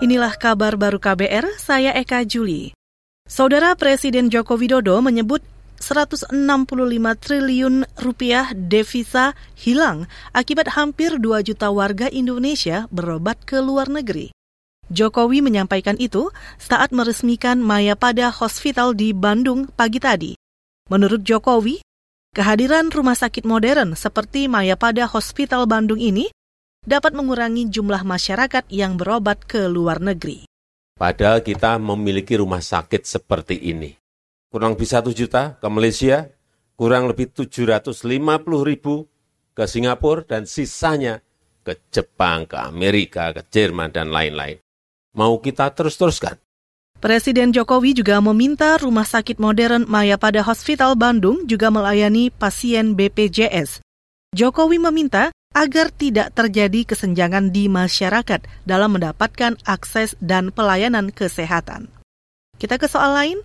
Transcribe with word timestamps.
Inilah 0.00 0.32
kabar 0.40 0.80
baru 0.80 0.96
KBR, 0.96 1.60
saya 1.60 1.92
Eka 1.92 2.24
Juli. 2.24 2.72
Saudara 3.28 3.76
Presiden 3.76 4.32
Joko 4.32 4.56
Widodo 4.56 4.96
menyebut 5.04 5.44
165 5.76 6.32
triliun 7.20 7.84
rupiah 8.00 8.48
devisa 8.56 9.36
hilang 9.60 10.08
akibat 10.32 10.72
hampir 10.72 11.20
2 11.20 11.44
juta 11.44 11.68
warga 11.68 12.08
Indonesia 12.08 12.88
berobat 12.88 13.44
ke 13.44 13.60
luar 13.60 13.92
negeri. 13.92 14.32
Jokowi 14.88 15.44
menyampaikan 15.44 16.00
itu 16.00 16.32
saat 16.56 16.96
meresmikan 16.96 17.60
Maya 17.60 17.92
Pada 17.92 18.32
Hospital 18.32 18.96
di 18.96 19.12
Bandung 19.12 19.68
pagi 19.68 20.00
tadi. 20.00 20.32
Menurut 20.88 21.28
Jokowi, 21.28 21.84
kehadiran 22.32 22.88
rumah 22.88 23.20
sakit 23.20 23.44
modern 23.44 23.92
seperti 24.00 24.48
Maya 24.48 24.80
Pada 24.80 25.04
Hospital 25.04 25.68
Bandung 25.68 26.00
ini 26.00 26.32
dapat 26.84 27.12
mengurangi 27.12 27.68
jumlah 27.68 28.02
masyarakat 28.04 28.64
yang 28.72 28.96
berobat 28.96 29.44
ke 29.44 29.68
luar 29.68 30.00
negeri. 30.00 30.48
Padahal 30.96 31.40
kita 31.40 31.80
memiliki 31.80 32.36
rumah 32.36 32.60
sakit 32.60 33.04
seperti 33.04 33.56
ini. 33.56 33.96
Kurang 34.52 34.76
lebih 34.76 34.88
satu 34.88 35.14
juta 35.14 35.56
ke 35.56 35.68
Malaysia, 35.70 36.28
kurang 36.76 37.08
lebih 37.08 37.32
750 37.32 38.04
ribu 38.66 39.08
ke 39.56 39.64
Singapura, 39.64 40.26
dan 40.26 40.44
sisanya 40.44 41.22
ke 41.62 41.76
Jepang, 41.88 42.44
ke 42.48 42.56
Amerika, 42.58 43.32
ke 43.32 43.44
Jerman, 43.48 43.92
dan 43.92 44.12
lain-lain 44.12 44.60
mau 45.14 45.38
kita 45.42 45.70
terus-teruskan. 45.74 46.38
Presiden 47.00 47.48
Jokowi 47.56 47.96
juga 47.96 48.20
meminta 48.20 48.76
Rumah 48.76 49.08
Sakit 49.08 49.40
Modern 49.40 49.88
Maya 49.88 50.20
pada 50.20 50.44
Hospital 50.44 51.00
Bandung 51.00 51.48
juga 51.48 51.72
melayani 51.72 52.28
pasien 52.28 52.92
BPJS. 52.92 53.80
Jokowi 54.36 54.76
meminta 54.76 55.32
agar 55.50 55.90
tidak 55.90 56.30
terjadi 56.32 56.86
kesenjangan 56.86 57.50
di 57.50 57.66
masyarakat 57.66 58.46
dalam 58.62 58.94
mendapatkan 58.94 59.58
akses 59.66 60.14
dan 60.22 60.54
pelayanan 60.54 61.10
kesehatan. 61.10 61.90
Kita 62.56 62.78
ke 62.78 62.86
soal 62.86 63.12
lain. 63.16 63.38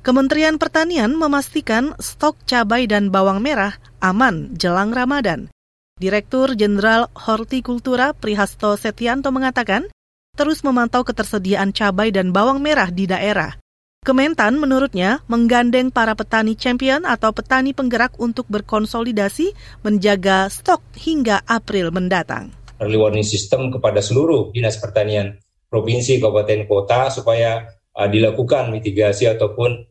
Kementerian 0.00 0.56
Pertanian 0.56 1.12
memastikan 1.12 1.92
stok 2.00 2.40
cabai 2.48 2.88
dan 2.88 3.12
bawang 3.12 3.44
merah 3.44 3.76
aman 4.00 4.56
jelang 4.56 4.96
Ramadan. 4.96 5.52
Direktur 6.00 6.56
Jenderal 6.56 7.12
Hortikultura 7.12 8.16
Prihasto 8.16 8.72
Setianto 8.80 9.28
mengatakan, 9.28 9.92
terus 10.32 10.64
memantau 10.64 11.04
ketersediaan 11.04 11.76
cabai 11.76 12.08
dan 12.08 12.32
bawang 12.32 12.64
merah 12.64 12.88
di 12.88 13.04
daerah. 13.04 13.60
Kementan 14.00 14.56
menurutnya 14.56 15.20
menggandeng 15.28 15.92
para 15.92 16.16
petani 16.16 16.56
champion 16.56 17.04
atau 17.04 17.36
petani 17.36 17.76
penggerak 17.76 18.16
untuk 18.16 18.48
berkonsolidasi 18.48 19.52
menjaga 19.84 20.48
stok 20.48 20.80
hingga 20.96 21.44
April 21.44 21.92
mendatang. 21.92 22.48
Early 22.80 22.96
warning 22.96 23.28
system 23.28 23.68
kepada 23.68 24.00
seluruh 24.00 24.56
dinas 24.56 24.80
pertanian 24.80 25.36
provinsi, 25.68 26.16
kabupaten, 26.16 26.64
kota 26.64 27.12
supaya 27.12 27.76
uh, 27.92 28.08
dilakukan 28.08 28.72
mitigasi 28.72 29.28
ataupun 29.28 29.84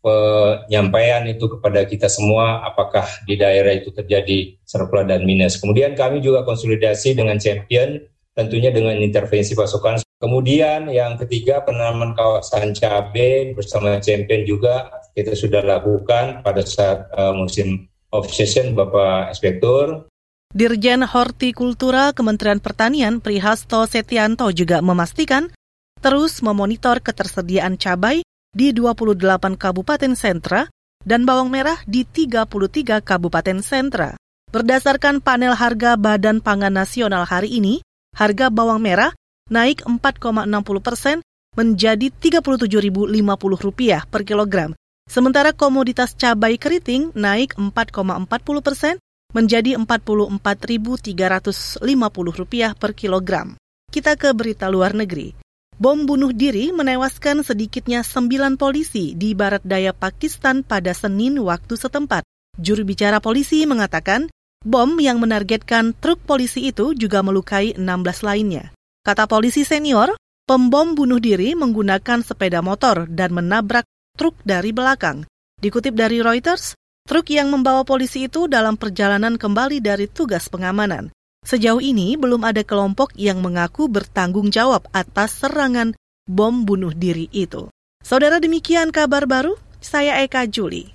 penyampaian 0.00 1.28
itu 1.28 1.44
kepada 1.44 1.84
kita 1.84 2.08
semua 2.08 2.64
apakah 2.64 3.04
di 3.28 3.36
daerah 3.36 3.76
itu 3.76 3.92
terjadi 3.92 4.56
surplus 4.64 5.04
dan 5.04 5.28
minus. 5.28 5.60
Kemudian 5.60 5.92
kami 5.92 6.24
juga 6.24 6.48
konsolidasi 6.48 7.12
dengan 7.12 7.36
champion 7.36 8.00
tentunya 8.32 8.72
dengan 8.72 8.96
intervensi 8.96 9.52
pasokan. 9.52 10.00
Kemudian 10.20 10.92
yang 10.92 11.16
ketiga 11.16 11.64
penanaman 11.64 12.12
kawasan 12.12 12.76
cabai 12.76 13.56
bersama 13.56 13.96
champion 14.04 14.44
juga 14.44 14.92
kita 15.16 15.32
sudah 15.32 15.64
lakukan 15.64 16.44
pada 16.44 16.60
saat 16.60 17.08
uh, 17.16 17.32
musim 17.32 17.88
off 18.12 18.28
season 18.28 18.76
Bapak 18.76 19.32
Inspektur. 19.32 20.12
Dirjen 20.52 21.08
Hortikultura 21.08 22.12
Kementerian 22.12 22.60
Pertanian 22.60 23.24
Prihasto 23.24 23.88
Setianto 23.88 24.52
juga 24.52 24.84
memastikan 24.84 25.48
terus 26.04 26.44
memonitor 26.44 27.00
ketersediaan 27.00 27.80
cabai 27.80 28.20
di 28.52 28.76
28 28.76 29.56
kabupaten 29.56 30.12
sentra 30.12 30.68
dan 31.00 31.24
bawang 31.24 31.48
merah 31.48 31.80
di 31.88 32.04
33 32.04 33.00
kabupaten 33.00 33.58
sentra. 33.64 34.20
Berdasarkan 34.52 35.24
panel 35.24 35.56
harga 35.56 35.96
Badan 35.96 36.42
Pangan 36.42 36.74
Nasional 36.74 37.24
hari 37.24 37.56
ini, 37.56 37.80
harga 38.18 38.50
bawang 38.50 38.82
merah 38.82 39.14
naik 39.50 39.82
4,60 39.84 40.46
persen 40.80 41.20
menjadi 41.58 42.14
Rp37.050 42.14 44.06
per 44.06 44.22
kilogram. 44.22 44.70
Sementara 45.10 45.50
komoditas 45.50 46.14
cabai 46.14 46.54
keriting 46.54 47.10
naik 47.18 47.58
4,40 47.58 48.30
persen 48.62 48.94
menjadi 49.34 49.74
Rp44.350 49.82 52.78
per 52.78 52.90
kilogram. 52.94 53.58
Kita 53.90 54.14
ke 54.14 54.30
berita 54.30 54.70
luar 54.70 54.94
negeri. 54.94 55.34
Bom 55.80 56.04
bunuh 56.04 56.28
diri 56.30 56.70
menewaskan 56.70 57.42
sedikitnya 57.42 58.04
sembilan 58.04 58.60
polisi 58.60 59.16
di 59.16 59.32
barat 59.32 59.64
daya 59.64 59.96
Pakistan 59.96 60.60
pada 60.62 60.94
Senin 60.94 61.40
waktu 61.40 61.74
setempat. 61.74 62.22
Juru 62.60 62.84
bicara 62.84 63.18
polisi 63.18 63.64
mengatakan 63.66 64.30
Bom 64.60 65.00
yang 65.00 65.24
menargetkan 65.24 65.96
truk 65.96 66.20
polisi 66.28 66.68
itu 66.68 66.92
juga 66.92 67.24
melukai 67.24 67.72
16 67.80 68.20
lainnya. 68.20 68.76
Kata 69.10 69.26
polisi 69.26 69.66
senior, 69.66 70.14
pembom 70.46 70.94
bunuh 70.94 71.18
diri 71.18 71.58
menggunakan 71.58 72.22
sepeda 72.22 72.62
motor 72.62 73.10
dan 73.10 73.34
menabrak 73.34 73.82
truk 74.14 74.38
dari 74.46 74.70
belakang. 74.70 75.26
Dikutip 75.58 75.98
dari 75.98 76.22
Reuters, 76.22 76.78
truk 77.10 77.26
yang 77.26 77.50
membawa 77.50 77.82
polisi 77.82 78.30
itu 78.30 78.46
dalam 78.46 78.78
perjalanan 78.78 79.34
kembali 79.34 79.82
dari 79.82 80.06
tugas 80.06 80.46
pengamanan. 80.46 81.10
Sejauh 81.42 81.82
ini 81.82 82.14
belum 82.14 82.38
ada 82.46 82.62
kelompok 82.62 83.10
yang 83.18 83.42
mengaku 83.42 83.90
bertanggung 83.90 84.54
jawab 84.54 84.86
atas 84.94 85.42
serangan 85.42 85.90
bom 86.30 86.62
bunuh 86.62 86.94
diri 86.94 87.26
itu. 87.34 87.66
Saudara 88.06 88.38
demikian 88.38 88.94
kabar 88.94 89.26
baru, 89.26 89.58
saya 89.82 90.22
Eka 90.22 90.46
Juli. 90.46 90.94